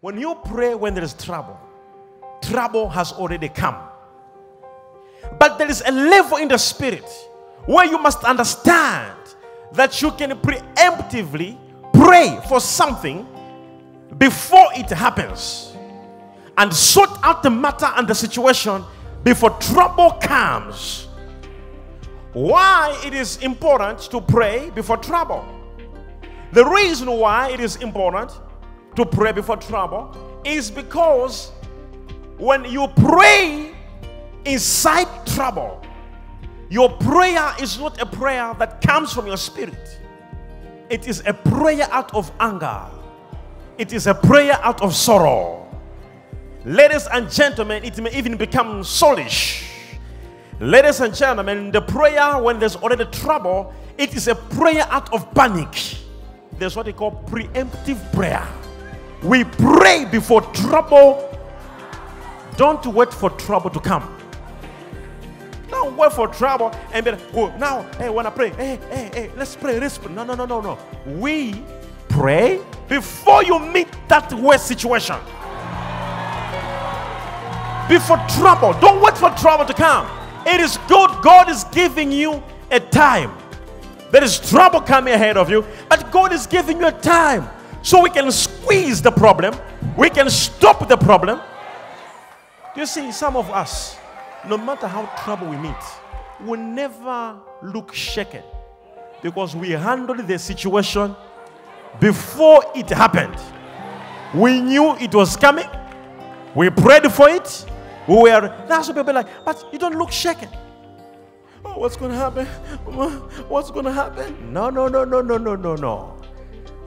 [0.00, 1.58] When you pray when there is trouble,
[2.40, 3.74] trouble has already come.
[5.40, 7.04] But there is a level in the spirit
[7.66, 9.18] where you must understand
[9.72, 11.58] that you can preemptively
[11.92, 13.26] pray for something
[14.18, 15.76] before it happens
[16.56, 18.84] and sort out the matter and the situation
[19.24, 21.08] before trouble comes.
[22.34, 25.44] Why it is important to pray before trouble?
[26.52, 28.30] The reason why it is important
[28.96, 31.52] to pray before trouble is because
[32.36, 33.74] when you pray
[34.44, 35.82] inside trouble,
[36.70, 40.00] your prayer is not a prayer that comes from your spirit.
[40.90, 42.82] It is a prayer out of anger.
[43.76, 45.66] It is a prayer out of sorrow.
[46.64, 49.64] Ladies and gentlemen, it may even become soulish.
[50.60, 55.32] Ladies and gentlemen, the prayer when there's already trouble, it is a prayer out of
[55.34, 55.96] panic.
[56.58, 58.46] There's what they call preemptive prayer.
[59.22, 61.24] We pray before trouble.
[62.56, 64.14] Don't wait for trouble to come.
[65.70, 69.10] Don't wait for trouble and be like, oh, now, hey, when I pray, hey, hey,
[69.12, 70.12] hey, let's pray, let's pray.
[70.12, 70.78] No, no, no, no, no.
[71.18, 71.62] We
[72.08, 75.16] pray before you meet that worst situation.
[77.88, 78.72] Before trouble.
[78.80, 80.08] Don't wait for trouble to come.
[80.46, 81.10] It is good.
[81.22, 83.36] God is giving you a time.
[84.10, 87.48] There is trouble coming ahead of you, but God is giving you a time
[87.88, 89.54] so we can squeeze the problem,
[89.96, 91.40] we can stop the problem.
[92.76, 93.96] You see, some of us,
[94.46, 95.84] no matter how trouble we meet,
[96.44, 98.42] we never look shaken
[99.22, 101.16] because we handled the situation
[101.98, 103.38] before it happened.
[104.34, 105.70] We knew it was coming,
[106.54, 107.64] we prayed for it.
[108.06, 110.50] We were, that's what people like, but you don't look shaken.
[111.64, 112.44] Oh, what's going to happen?
[113.48, 114.52] What's going to happen?
[114.52, 116.17] No, no, no, no, no, no, no, no.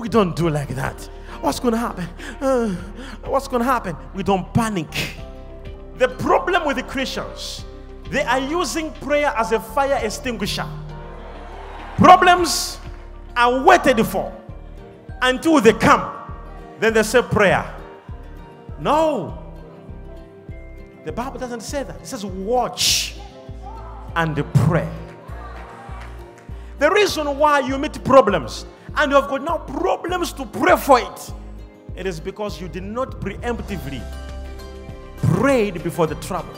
[0.00, 0.98] We don't do like that.
[1.42, 2.08] What's going to happen?
[2.40, 2.70] Uh,
[3.24, 3.94] what's going to happen?
[4.14, 4.88] We don't panic.
[5.96, 7.66] The problem with the Christians,
[8.08, 10.66] they are using prayer as a fire extinguisher.
[11.98, 12.78] Problems
[13.36, 14.34] are waited for
[15.20, 16.16] until they come.
[16.78, 17.70] Then they say prayer.
[18.78, 19.52] No.
[21.04, 22.00] The Bible doesn't say that.
[22.00, 23.16] It says watch
[24.16, 24.88] and pray.
[26.78, 28.64] The reason why you meet problems
[28.96, 31.32] and you have got now problems to pray for it,
[31.96, 34.02] it is because you did not preemptively
[35.18, 36.54] prayed before the trouble.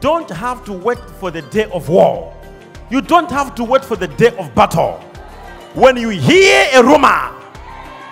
[0.00, 2.32] Don't have to wait for the day of war.
[2.90, 5.00] You don't have to wait for the day of battle.
[5.74, 7.32] When you hear a rumor,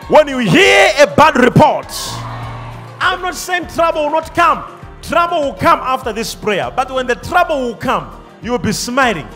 [0.08, 1.86] when you hear a bad report,
[3.00, 4.64] I'm not saying trouble will not come.
[5.02, 6.72] Trouble will come after this prayer.
[6.74, 9.28] But when the trouble will come, you will be smiling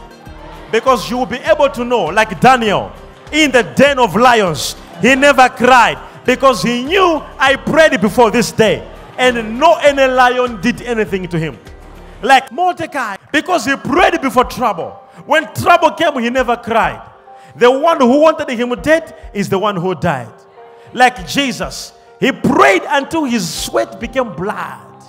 [0.73, 2.93] because you will be able to know, like Daniel
[3.33, 8.53] in the den of lions, he never cried because he knew I prayed before this
[8.53, 8.87] day
[9.19, 11.59] and no any lion did anything to him.
[12.23, 14.91] Like Mordecai, because he prayed before trouble.
[15.27, 17.03] When trouble came, he never cried.
[17.57, 20.33] The one who wanted him dead is the one who died.
[20.93, 25.03] Like Jesus, he prayed until his sweat became blood.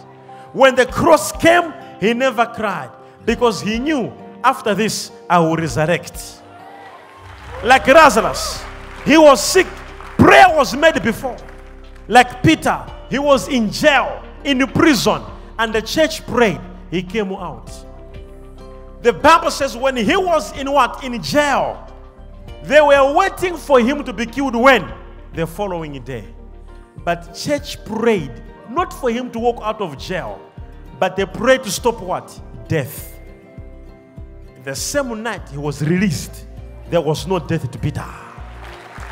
[0.53, 2.91] When the cross came, he never cried
[3.25, 4.11] because he knew
[4.43, 6.38] after this I will resurrect.
[7.63, 8.63] Like Lazarus,
[9.05, 9.67] he was sick,
[10.17, 11.37] prayer was made before.
[12.07, 15.21] Like Peter, he was in jail, in prison,
[15.57, 17.71] and the church prayed, he came out.
[19.01, 21.03] The Bible says when he was in what?
[21.03, 21.87] In jail,
[22.63, 24.91] they were waiting for him to be killed when?
[25.33, 26.25] The following day.
[27.03, 30.41] But church prayed not for him to walk out of jail,
[30.99, 32.39] but they prayed to stop what?
[32.67, 33.19] Death.
[34.63, 36.45] The same night he was released,
[36.89, 38.05] there was no death to Peter.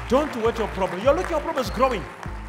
[0.09, 1.01] Don't wait your problem.
[1.03, 2.03] You're looking, your problem is growing.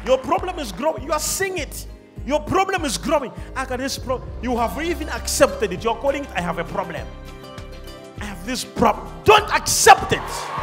[0.05, 1.03] Your problem is growing.
[1.03, 1.85] You are seeing it.
[2.25, 3.31] Your problem is growing.
[3.55, 4.29] I got this problem.
[4.41, 5.83] You have even accepted it.
[5.83, 7.05] You're calling it, I have a problem.
[8.21, 9.07] I have this problem.
[9.23, 10.58] Don't accept it.